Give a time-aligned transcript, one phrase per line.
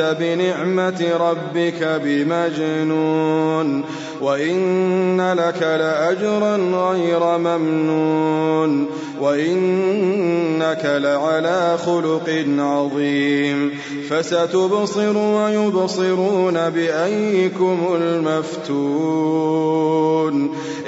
[0.00, 3.84] بنعمة ربك بمجنون
[4.20, 8.86] وإن لك لأجرا غير ممنون
[9.20, 13.70] وإنك لعلى خلق عظيم
[14.10, 19.54] فستبصر ويبصرون بأيكم المفتون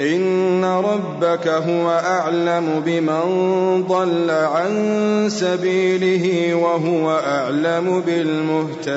[0.01, 8.96] إن ربك هو أعلم بمن ضل عن سبيله وهو أعلم بالمهتدين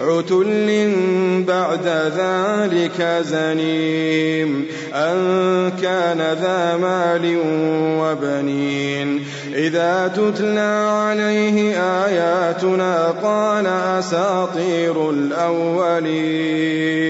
[0.00, 0.92] عتل
[1.48, 7.36] بعد ذلك زنيم أن كان ذا مال
[8.00, 9.24] وبنين.
[9.54, 17.09] إذا تتلى عليه آياتنا قال أساطير الأولين.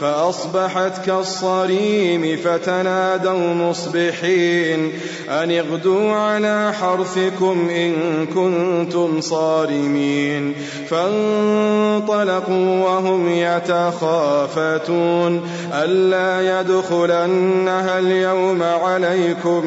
[0.00, 4.92] فأصبحت كالصريم فتنادوا مصبحين.
[5.28, 7.92] أن اغدوا على حرثكم إن
[8.34, 10.54] كنتم صارمين.
[10.90, 15.42] فانطلقوا وهم يتخافتون.
[15.72, 19.62] ألا يدخلنها اليوم عليكم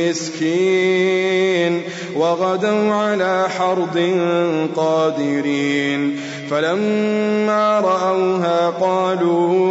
[0.00, 1.82] مسكين.
[2.16, 4.18] وغدوا على حرد
[4.76, 6.20] قادرين.
[6.50, 9.63] فلما رأوها قالوا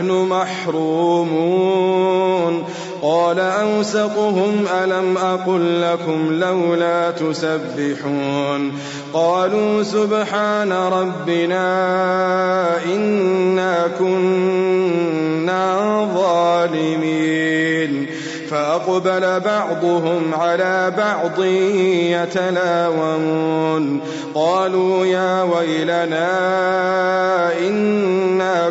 [0.00, 2.64] نحن محرومون.
[3.02, 8.72] قال أوسطهم ألم أقل لكم لولا تسبحون.
[9.12, 11.64] قالوا سبحان ربنا
[12.84, 15.76] إنا كنا
[16.14, 18.06] ظالمين.
[18.50, 21.44] فأقبل بعضهم على بعض
[22.24, 24.00] يتلاومون.
[24.34, 26.30] قالوا يا ويلنا
[27.68, 28.70] إنا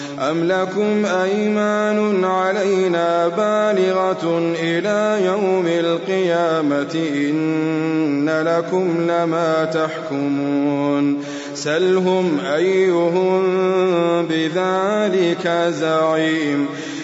[0.21, 11.23] أم لكم أيمان علينا بالغة إلى يوم القيامة إن لكم لما تحكمون
[11.53, 13.41] سلهم أيهم
[14.29, 16.67] بذلك زعيم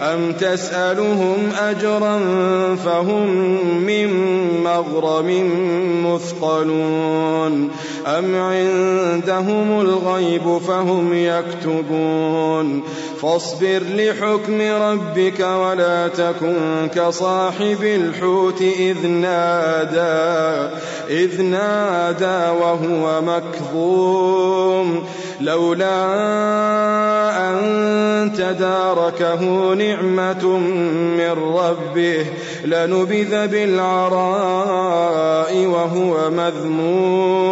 [0.00, 2.18] أم تسألهم أجرا
[2.84, 3.26] فهم
[3.86, 4.08] من
[4.64, 5.50] مغرم
[6.06, 7.70] مثقلون
[8.06, 12.82] أم عندهم الغيب فهم يكتبون
[13.22, 20.74] فاصبر لحكم ربك ولا تكن كصاحب الحوت إذ نادى
[21.10, 25.04] إذ نادى وهو مكظوم
[25.40, 26.04] لولا
[27.50, 30.58] أن تداركه نعمة
[31.18, 32.26] من ربه.
[32.64, 34.06] لنبذ بالعراء
[35.66, 37.47] وهو مذموم.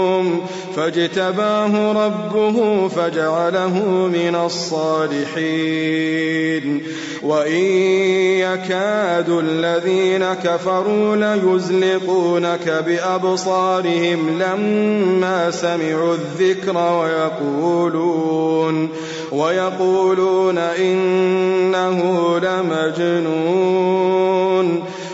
[0.76, 3.84] فاجتباه ربه فجعله
[4.14, 5.86] من الصالحين.
[7.22, 7.64] وإن
[8.40, 18.88] يكاد الذين كفروا ليزلقونك بأبصارهم لما سمعوا الذكر ويقولون
[19.32, 22.00] ويقولون إنه
[22.38, 23.95] لمجنون.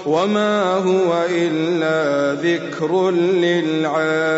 [0.07, 4.33] وما هو إلا ذكر للعالمين